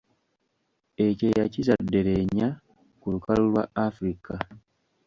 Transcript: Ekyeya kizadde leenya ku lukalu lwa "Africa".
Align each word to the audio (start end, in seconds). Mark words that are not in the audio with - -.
Ekyeya 1.05 1.45
kizadde 1.53 1.99
leenya 2.07 2.47
ku 2.99 3.07
lukalu 3.13 3.43
lwa 3.51 3.63
"Africa". 3.87 4.35